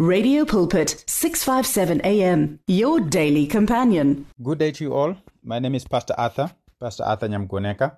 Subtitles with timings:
[0.00, 4.26] Radio Pulpit, 657 AM, your daily companion.
[4.42, 5.16] Good day to you all.
[5.44, 7.96] My name is Pastor Arthur, Pastor Arthur Nyamgoneka.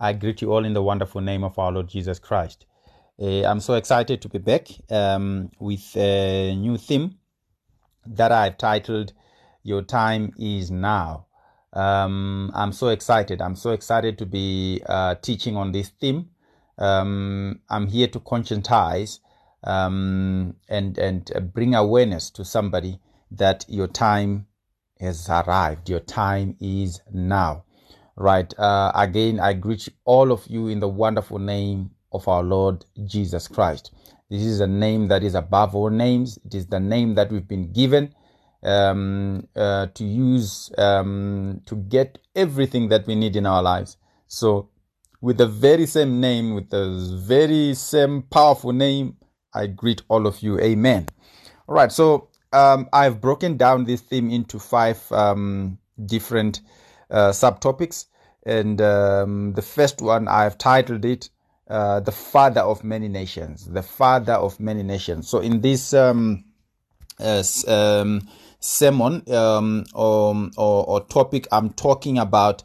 [0.00, 2.66] I greet you all in the wonderful name of our Lord Jesus Christ.
[3.22, 7.14] Uh, I'm so excited to be back um, with a new theme
[8.06, 9.12] that I've titled
[9.62, 11.26] Your Time is Now.
[11.72, 13.40] Um, I'm so excited.
[13.40, 16.28] I'm so excited to be uh, teaching on this theme.
[16.76, 19.20] Um, I'm here to conscientize
[19.66, 24.46] um, and and bring awareness to somebody that your time
[25.00, 25.88] has arrived.
[25.88, 27.64] Your time is now.
[28.16, 28.52] Right.
[28.58, 33.46] Uh, again, I greet all of you in the wonderful name of our Lord Jesus
[33.46, 33.92] Christ.
[34.30, 36.38] This is a name that is above all names.
[36.44, 38.14] It is the name that we've been given
[38.62, 43.96] um, uh, to use um, to get everything that we need in our lives.
[44.26, 44.70] So,
[45.20, 49.16] with the very same name, with the very same powerful name,
[49.54, 50.58] I greet all of you.
[50.60, 51.06] Amen.
[51.68, 51.90] All right.
[51.90, 56.60] So, um, I've broken down this theme into five um, different
[57.10, 58.06] uh, subtopics.
[58.44, 61.30] And um, the first one, I've titled it
[61.68, 63.66] uh, The Father of Many Nations.
[63.66, 65.28] The Father of Many Nations.
[65.28, 66.44] So, in this um,
[67.18, 68.28] uh, um,
[68.60, 72.62] sermon um, or, or, or, topic, I'm talking about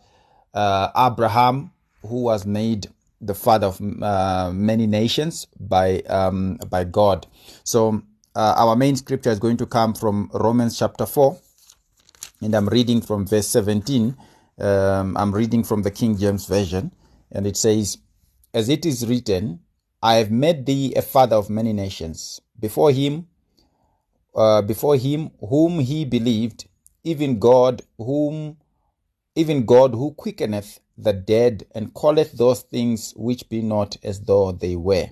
[0.54, 1.72] uh, Abraham,
[2.04, 2.88] who was made
[3.22, 7.28] the father of uh, many nations by um, by God.
[7.64, 8.02] So
[8.36, 11.40] uh, our main scripture is going to come from Romans chapter four,
[12.42, 14.18] and I'm reading from verse seventeen.
[14.60, 16.92] Um, I'm reading from the King James version,
[17.32, 17.98] and it says,
[18.54, 19.60] "As it is written,
[20.02, 22.42] I have made thee a father of many nations.
[22.60, 23.28] Before him,
[24.36, 26.68] uh, before him whom he believed,
[27.04, 28.58] even God whom."
[29.34, 34.52] Even God who quickeneth the dead and calleth those things which be not as though
[34.52, 35.10] they were.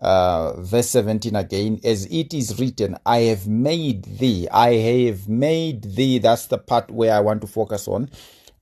[0.00, 5.82] Uh, verse 17 again, as it is written, I have made thee, I have made
[5.82, 6.18] thee.
[6.18, 8.10] That's the part where I want to focus on.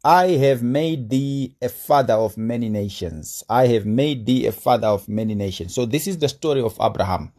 [0.02, 3.44] I have made thee a father of many nations.
[3.50, 5.74] I have made thee a father of many nations.
[5.74, 7.32] So, this is the story of Abraham.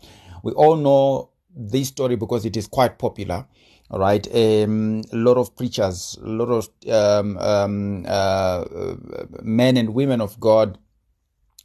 [0.44, 3.48] We all know this story because it is quite popular
[3.90, 8.66] all right um, a lot of preachers a lot of um, um, uh,
[9.42, 10.78] men and women of god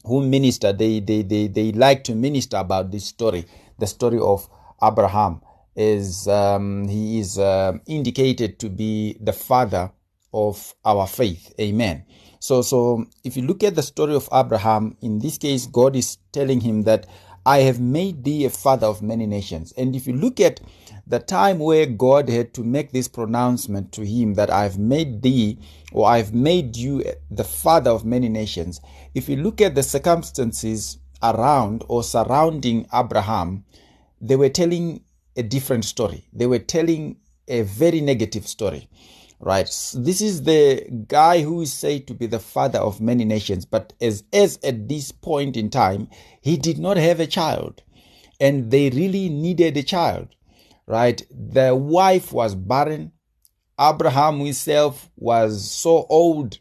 [0.05, 3.44] who minister they, they they they like to minister about this story.
[3.78, 4.49] The story of
[4.82, 5.41] abraham
[5.77, 9.91] is um, he is uh, indicated to be the father
[10.34, 11.53] of our faith.
[11.61, 12.05] Amen.
[12.41, 16.19] So so if you look at the story of abraham in this case god is
[16.32, 17.06] telling him that
[17.44, 20.60] i have made thee a father of many nations and if you look at
[21.06, 25.58] the time where God had to make this pronouncement to him that I've made thee
[25.92, 28.81] or I've made you the father of many nations,
[29.14, 33.64] if you look at the circumstances around or surrounding Abraham,
[34.20, 35.02] they were telling
[35.36, 36.26] a different story.
[36.32, 37.16] They were telling
[37.48, 38.88] a very negative story.
[39.44, 39.66] Right.
[39.94, 43.92] This is the guy who is said to be the father of many nations, but
[44.00, 46.08] as as at this point in time,
[46.41, 47.82] he did not have a child.
[48.41, 50.28] And they really needed a child
[50.86, 51.22] right?
[51.31, 53.12] The wife was barren.
[53.81, 56.58] Abraham himself was so old.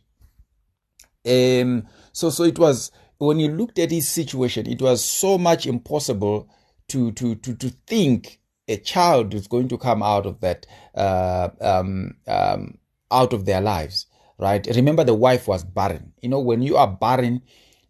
[1.26, 5.66] Um, so, so it was when you looked at his situation, it was so much
[5.66, 6.50] impossible
[6.88, 8.40] to to to to think
[8.72, 10.66] a child is going to come out of that
[10.96, 12.78] uh, um, um,
[13.12, 14.66] out of their lives, right?
[14.76, 16.14] Remember, the wife was barren.
[16.22, 17.42] You know, when you are barren,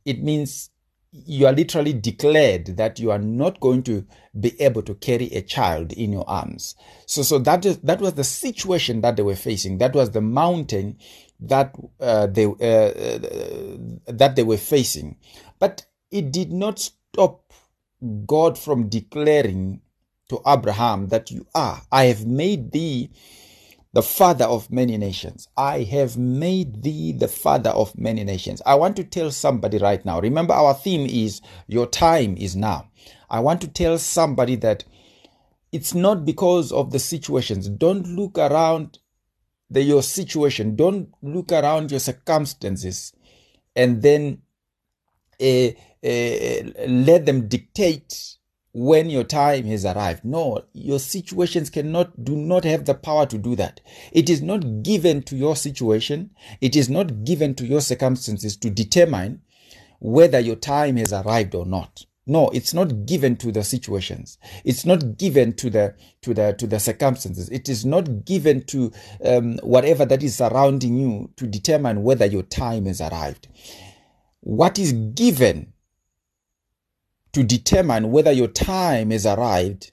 [0.05, 0.69] it means
[1.13, 4.05] you are literally declared that you are not going to
[4.39, 6.75] be able to carry a child in your arms.
[7.05, 9.77] So, so that is that was the situation that they were facing.
[9.79, 10.97] That was the mountain
[11.41, 13.77] that uh, they uh, uh,
[14.07, 15.17] that they were facing.
[15.59, 17.51] But it did not stop
[18.25, 19.81] God from declaring
[20.31, 21.81] to Abraham that you are.
[21.91, 23.11] I have made thee
[23.91, 25.49] the father of many nations.
[25.57, 28.61] I have made thee the father of many nations.
[28.65, 30.21] I want to tell somebody right now.
[30.21, 32.89] Remember, our theme is your time is now.
[33.29, 34.85] I want to tell somebody that
[35.73, 37.67] it's not because of the situations.
[37.67, 38.99] Don't look around
[39.69, 40.77] the, your situation.
[40.77, 43.11] Don't look around your circumstances
[43.75, 44.41] and then
[45.41, 45.71] uh,
[46.05, 48.37] uh, let them dictate
[48.73, 50.23] when your time has arrived.
[50.23, 53.81] No, your situations cannot, do not have the power to do that.
[54.11, 56.31] It is not given to your situation.
[56.61, 59.41] It is not given to your circumstances to determine
[59.99, 62.05] whether your time has arrived or not.
[62.27, 64.37] No, it's not given to the situations.
[64.63, 67.49] It's not given to the to the to the circumstances.
[67.49, 68.91] It is not given to
[69.25, 73.47] um, whatever that is surrounding you to determine whether your time has arrived.
[74.41, 75.70] What is given
[77.33, 79.91] to determine whether your time has arrived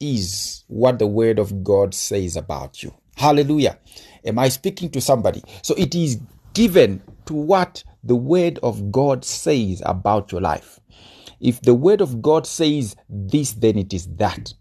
[0.00, 2.94] is what the word of God says about you.
[3.16, 3.78] Hallelujah.
[4.24, 5.42] Am I speaking to somebody?
[5.62, 6.20] So it is
[6.52, 10.80] given to what the word of God says about your life.
[11.40, 14.52] If the word of God says this, then it is that.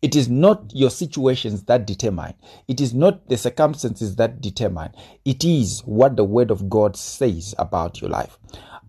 [0.00, 2.34] It is not your situations that determine.
[2.68, 4.92] It is not the circumstances that determine.
[5.24, 8.38] It is what the word of God says about your life.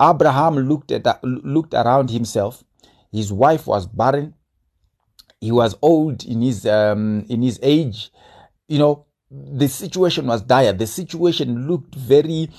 [0.01, 2.63] Abraham looked at looked around himself.
[3.12, 4.36] His wife was barren.
[5.42, 8.12] He was old in his um, in his age.
[8.68, 10.74] You know, the situation was dire.
[10.74, 12.50] The situation looked very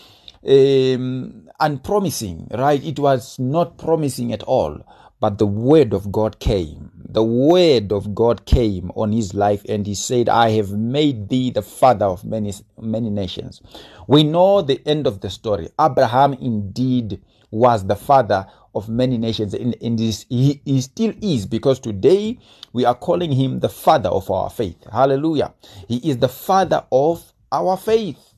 [0.47, 2.83] um, unpromising, right?
[2.83, 4.81] It was not promising at all.
[5.21, 6.91] But the word of God came.
[7.11, 11.51] The word of God came on his life, and he said, I have made thee
[11.51, 13.61] the father of many, many nations.
[14.07, 15.69] We know the end of the story.
[15.79, 17.21] Abraham indeed
[17.51, 19.53] was the father of many nations.
[19.55, 22.39] In, in this, he, he still is, because today
[22.73, 24.77] we are calling him the father of our faith.
[24.91, 25.53] Hallelujah.
[25.89, 28.30] He is the father of our faith.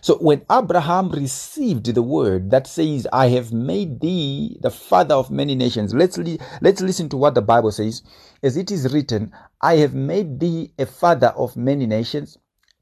[0.00, 5.30] So when Abraham received the word that says, I have made thee the father of
[5.30, 8.02] many nations, let's, li- let's listen to what the Bible says.
[8.42, 12.38] As it is written, I have made thee a father of many nations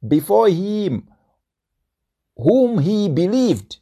[0.07, 1.09] before him
[2.37, 3.79] whom he believed.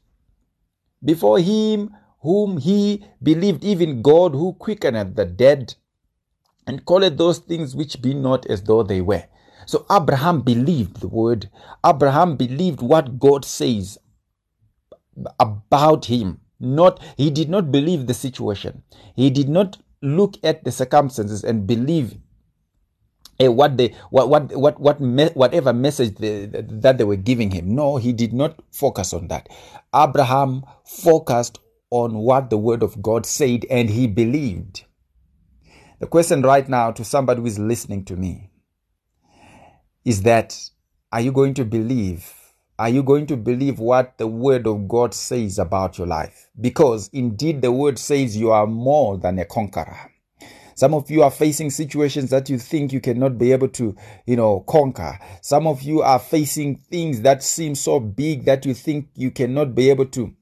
[1.05, 5.75] Before him whom he believed, even God who quickeneth the dead
[6.67, 9.25] and calleth those things which be not as though they were.
[9.67, 11.51] So Abraham believed the word.
[11.85, 13.99] Abraham believed what God says
[15.39, 16.41] about him.
[16.59, 18.83] Not he did not believe the situation.
[19.15, 22.17] He did not look at the circumstances and believe
[23.43, 27.51] uh, what they what what what what me, whatever message they, that they were giving
[27.51, 27.75] him.
[27.75, 29.49] No, he did not focus on that.
[29.95, 31.59] Abraham focused
[31.91, 34.85] on what the word of God said and he believed.
[35.99, 38.46] The question right now to somebody who is listening to me
[40.07, 40.57] is that
[41.11, 42.33] are you going to believe?
[42.79, 46.49] Are you going to believe what the word of God says about your life?
[46.61, 50.13] Because indeed the word says you are more than a conqueror.
[50.77, 54.37] Some of you are facing situations that you think you cannot be able to, you
[54.37, 55.19] know, conquer.
[55.41, 59.75] Some of you are facing things that seem so big that you think you cannot
[59.75, 60.33] be able to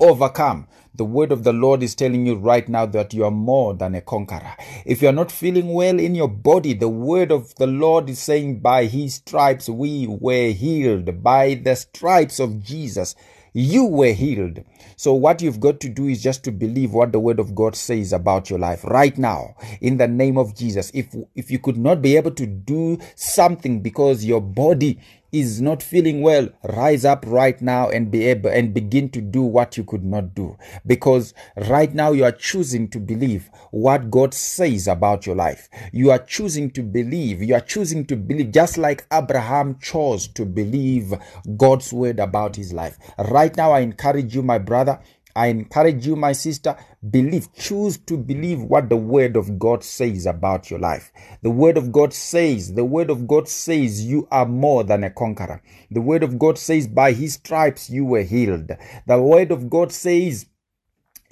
[0.00, 0.68] overcome.
[0.94, 3.94] The word of the Lord is telling you right now that you are more than
[3.94, 4.56] a conqueror.
[4.84, 8.18] If you are not feeling well in your body, the word of the Lord is
[8.18, 11.22] saying, by his stripes we were healed.
[11.22, 13.14] By the stripes of Jesus,
[13.54, 14.64] you were healed.
[14.96, 17.74] So what you've got to do is just to believe what the word of God
[17.74, 20.90] says about your life right now in the name of Jesus.
[20.94, 25.00] If if you could not be able to do something because your body
[25.32, 29.40] is not feeling well, rise up right now and be able and begin to do
[29.42, 30.56] what you could not do.
[30.86, 35.70] Because right now you are choosing to believe what God says about your life.
[35.90, 37.42] You are choosing to believe.
[37.42, 41.14] You are choosing to believe just like Abraham chose to believe
[41.56, 42.98] God's word about his life.
[43.18, 45.00] Right now I encourage you, my brother,
[45.34, 46.76] I encourage you, my sister,
[47.10, 51.10] believe, choose to believe what the word of God says about your life.
[51.42, 55.10] The word of God says, the word of God says you are more than a
[55.10, 55.62] conqueror.
[55.90, 58.70] The word of God says by his stripes you were healed.
[59.06, 60.46] The word of God says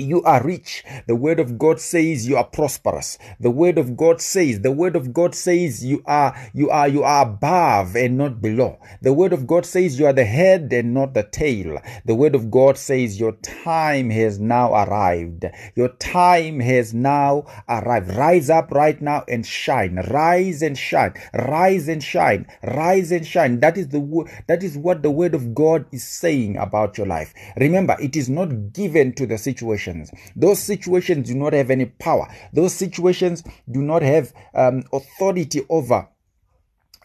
[0.00, 0.85] you are rich.
[1.06, 3.19] The word of God says you are prosperous.
[3.38, 7.03] The word of God says, the word of God says you are, you are, you
[7.03, 8.79] are above and not below.
[9.03, 11.79] The word of God says you are the head and not the tail.
[12.05, 15.44] The word of God says your time has now arrived.
[15.74, 18.15] Your time has now arrived.
[18.17, 19.96] Rise up right now and shine.
[20.10, 21.15] Rise and shine.
[21.34, 22.46] Rise and shine.
[22.63, 23.60] Rise and shine.
[23.60, 24.01] That is the
[24.46, 27.34] that is what the word of God is saying about your life.
[27.56, 30.11] Remember, it is not given to the situation situations.
[30.37, 32.29] Those situations do not have any power.
[32.53, 36.09] Those situations do not have um, authority over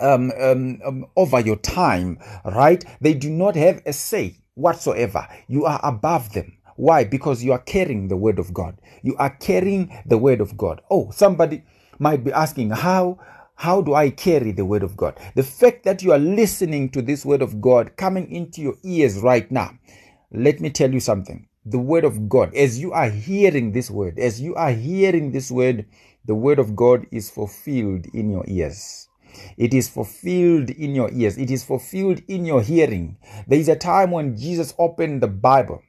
[0.01, 2.83] um, um, um, over your time, right?
[2.99, 5.25] They do not have a say whatsoever.
[5.47, 6.57] You are above them.
[6.75, 7.05] Why?
[7.05, 8.77] Because you are carrying the word of God.
[9.03, 10.81] You are carrying the word of God.
[10.91, 11.63] Oh, somebody
[11.97, 13.19] might be asking, how
[13.57, 15.17] how do I carry the word of God?
[15.35, 19.17] The fact that you are listening to this word of God coming into your ears
[19.19, 19.71] right now,
[20.29, 24.19] let me tell you something the word of God, as you are hearing this word,
[24.19, 25.85] as you are hearing this word,
[26.25, 29.09] the word of God is fulfilled in your ears.
[29.57, 31.37] It is fulfilled in your ears.
[31.37, 33.17] It is fulfilled in your hearing.
[33.47, 35.81] There is a time when Jesus opened the Bible,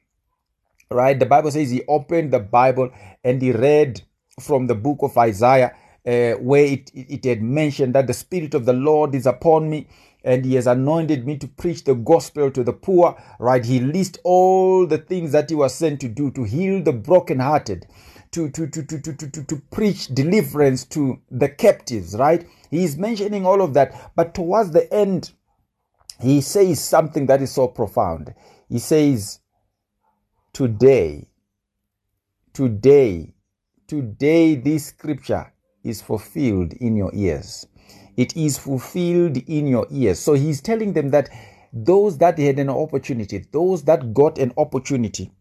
[0.91, 1.17] right?
[1.17, 2.91] The Bible says he opened the Bible
[3.23, 4.01] and he read
[4.39, 8.65] from the book of Isaiah, uh, where it, it had mentioned that the Spirit of
[8.65, 9.87] the Lord is upon me
[10.27, 14.19] and he has anointed me to preach the gospel to the poor right he lists
[14.23, 17.87] all the things that he was sent to do to heal the brokenhearted
[18.31, 22.47] to, to, to, to, to, to, to preach deliverance to the captives, right?
[22.69, 24.11] He's mentioning all of that.
[24.15, 25.31] But towards the end,
[26.21, 28.33] he says something that is so profound.
[28.69, 29.39] He says,
[30.53, 31.27] Today,
[32.53, 33.33] today,
[33.87, 35.53] today, this scripture
[35.83, 37.67] is fulfilled in your ears.
[38.17, 40.19] It is fulfilled in your ears.
[40.19, 41.29] So he's telling them that
[41.71, 45.31] those that had an opportunity, those that got an opportunity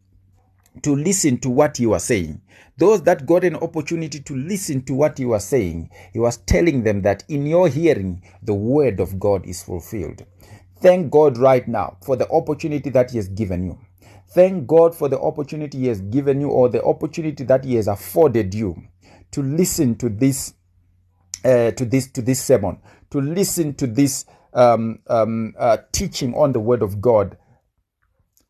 [0.83, 2.42] to listen to what he was saying,
[2.76, 6.85] those that got an opportunity to listen to what he was saying, he was telling
[6.85, 10.25] them that in your hearing, the word of God is fulfilled.
[10.80, 13.78] Thank God right now for the opportunity that He has given you.
[14.35, 17.88] Thank God for the opportunity He has given you or the opportunity that He has
[17.88, 18.83] afforded you
[19.30, 20.54] to listen to this,
[21.47, 22.79] uh, to this, to this sermon,
[23.11, 27.38] to listen to this um, um, uh, teaching on the Word of God,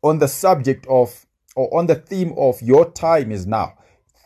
[0.01, 1.25] on the subject of
[1.55, 3.73] or on the theme of your time is now.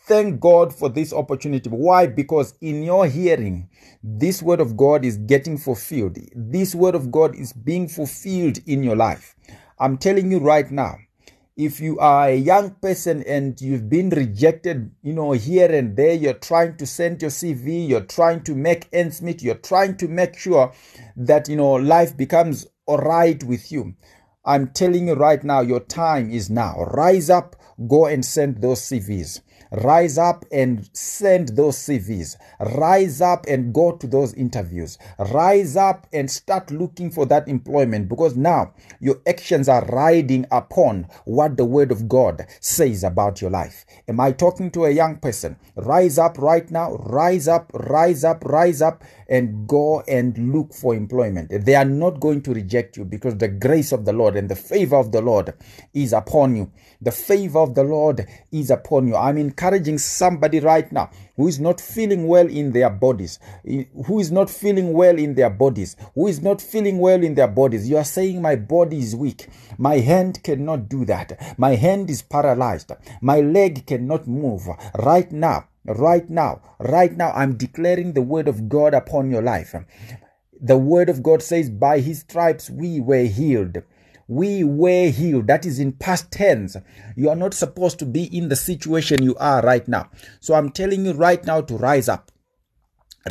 [0.06, 1.70] Thank God for this opportunity.
[1.70, 2.06] Why?
[2.06, 3.70] Because in your hearing,
[4.04, 6.18] this word of God is getting fulfilled.
[6.36, 9.36] This word of God is being fulfilled in your life.
[9.80, 10.98] I'm telling you right now,
[11.58, 16.14] if you are a young person and you've been rejected, you know, here and there,
[16.14, 20.08] you're trying to send your CV, you're trying to make ends meet, you're trying to
[20.08, 20.74] make sure
[21.16, 23.94] that, you know, life becomes all right with you.
[24.44, 26.84] I'm telling you right now, your time is now.
[26.86, 27.56] Rise up,
[27.88, 29.42] go and send those CVs.
[29.72, 32.36] Rise up and send those CVs.
[32.78, 34.98] Rise up and go to those interviews.
[35.18, 41.08] Rise up and start looking for that employment because now your actions are riding upon
[41.24, 43.86] what the Word of God says about your life.
[44.10, 45.56] Am I talking to a young person?
[45.76, 46.96] Rise up right now.
[46.96, 51.50] Rise up, rise up, rise up and go and look for employment.
[51.66, 54.56] They are not going to reject you because the grace of the Lord and the
[54.56, 55.54] favor of the Lord
[55.94, 56.72] is upon you.
[57.02, 59.16] The favor of the Lord is upon you.
[59.16, 63.40] I'm encouraging somebody right now who is not feeling well in their bodies,
[64.06, 67.48] who is not feeling well in their bodies, who is not feeling well in their
[67.48, 67.90] bodies.
[67.90, 69.48] You are saying, My body is weak.
[69.80, 71.56] My hand cannot do that.
[71.58, 72.92] My hand is paralyzed.
[73.20, 74.68] My leg cannot move.
[75.00, 79.74] Right now, right now, right now, I'm declaring the word of God upon your life.
[80.62, 83.82] The word of God says, By his stripes we were healed
[84.32, 85.48] we were healed.
[85.48, 86.78] That is in past tense.
[87.18, 90.10] You are not supposed to be in the situation you are right now.
[90.40, 92.32] So I'm telling you right now to rise up.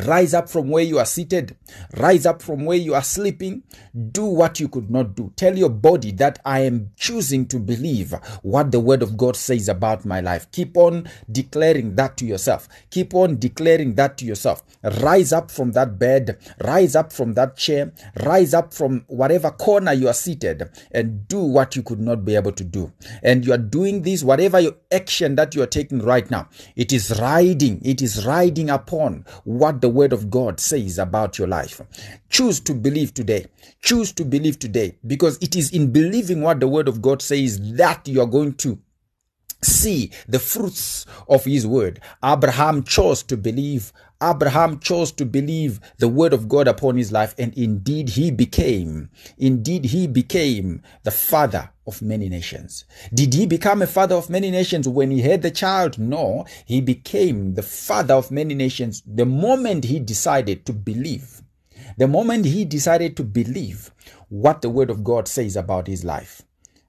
[0.06, 1.56] Rise up from where you are seated.
[1.96, 3.64] Rise up from where you are sleeping.
[4.12, 5.32] Do what you could not do.
[5.34, 9.68] Tell your body that I am choosing to believe what the word of God says
[9.68, 10.50] about my life.
[10.52, 12.68] Keep on declaring that to yourself.
[12.90, 14.62] Keep on declaring that to yourself.
[15.02, 16.38] Rise up from that bed.
[16.62, 17.92] Rise up from that chair.
[18.22, 22.36] Rise up from whatever corner you are seated and do what you could not be
[22.36, 22.92] able to do.
[23.24, 26.92] And you are doing this, whatever your action that you are taking right now, it
[26.92, 31.80] is riding, it is riding upon what the word of God says about your life.
[32.28, 33.46] Choose to believe today.
[33.82, 37.60] Choose to believe today because it is in believing what the word of God says
[37.76, 38.78] that you are going to
[39.62, 42.00] see the fruits of his word.
[42.24, 43.92] Abraham chose to believe.
[44.22, 49.10] Abraham chose to believe the word of God upon his life, and indeed he became,
[49.38, 52.84] indeed he became the father of many nations.
[53.14, 55.98] Did he become a father of many nations when he had the child?
[55.98, 61.42] No, he became the father of many nations the moment he decided to believe.
[61.96, 63.90] The moment he decided to believe
[64.28, 66.42] what the word of God says about his life.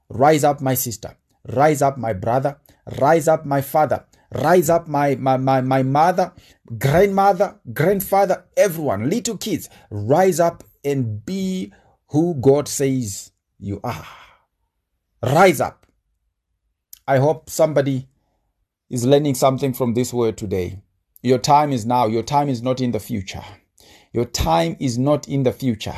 [0.09, 1.15] Rise up, my sister.
[1.47, 2.57] Rise up, my brother.
[2.99, 4.05] Rise up, my father.
[4.33, 6.31] Rise up, my, my, my, my mother,
[6.77, 9.69] grandmother, grandfather, everyone, little kids.
[9.89, 11.73] Rise up and be
[12.07, 14.05] who God says you are.
[15.21, 15.85] Rise up.
[17.07, 18.07] I hope somebody
[18.89, 20.81] is learning something from this word today.
[21.21, 22.07] Your time is now.
[22.07, 23.43] Your time is not in the future.
[24.13, 25.95] Your time is not in the future.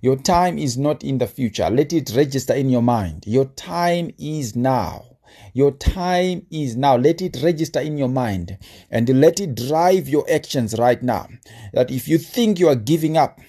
[0.00, 1.68] Your time is not in the future.
[1.70, 3.24] Let it register in your mind.
[3.26, 5.17] Your time is now.
[5.52, 6.96] Your time is now.
[6.96, 8.58] Let it register in your mind
[8.90, 11.28] and let it drive your actions right now.
[11.72, 13.40] That if you think you are giving up,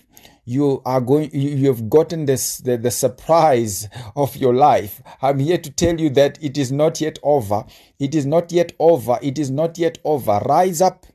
[0.50, 5.59] you are going you, have gotten this the, the surprise of your life i'm here
[5.59, 7.63] to tell you that it is not yet over
[8.00, 11.05] it is not yet over it is not yet over rise up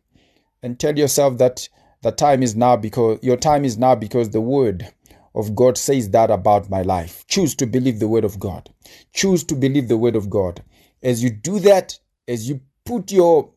[0.63, 1.69] and tell yourself that
[2.03, 4.93] the time is now because your time is now because the word
[5.35, 7.27] of God says that about my life.
[7.27, 8.71] Choose to believe the word of God.
[9.13, 10.63] Choose to believe the word of God.
[11.03, 11.99] As you do that,
[12.29, 13.51] as you put your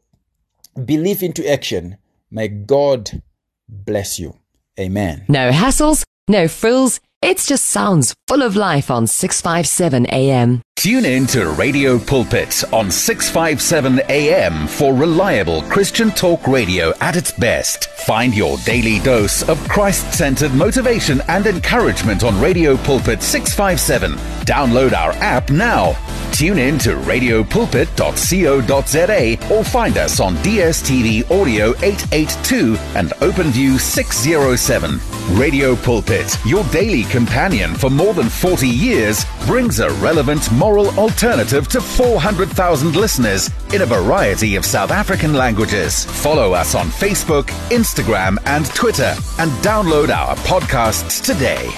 [0.85, 1.97] belief into action,
[2.31, 3.21] may God
[3.69, 4.37] bless you.
[4.79, 5.25] Amen.
[5.27, 10.61] No hassles, no frills, It just sounds full of life on 657 AM.
[10.75, 17.31] Tune in to Radio Pulpit on 657 AM for reliable Christian talk radio at its
[17.31, 17.89] best.
[18.05, 24.11] Find your daily dose of Christ centered motivation and encouragement on Radio Pulpit 657.
[24.45, 25.93] Download our app now.
[26.31, 34.99] Tune in to radiopulpit.co.za or find us on DSTV Audio 882 and OpenView 607.
[35.37, 41.67] Radio Pulpit, your daily companion for more than 40 years, brings a relevant moral alternative
[41.67, 46.05] to 400,000 listeners in a variety of South African languages.
[46.05, 51.69] Follow us on Facebook, Instagram, and Twitter, and download our podcasts today.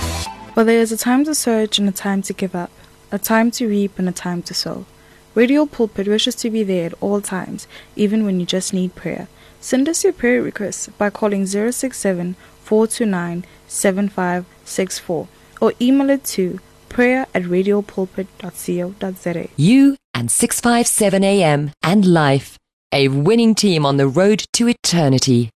[0.54, 2.70] For there is a time to search and a time to give up,
[3.12, 4.86] a time to reap and a time to sow.
[5.36, 9.28] Radio Pulpit wishes to be there at all times, even when you just need prayer.
[9.62, 15.28] Send us your prayer requests by calling 067 429 7564
[15.62, 19.50] or email it to prayer at radiopulpit.co.za.
[19.56, 22.58] You and 657 AM and life,
[22.92, 25.50] a winning team on the road to eternity.